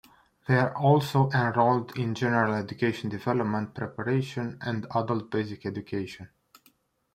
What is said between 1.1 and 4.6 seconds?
enrolled in General Educational Development preparation